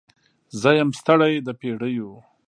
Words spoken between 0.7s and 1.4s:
یم ستړې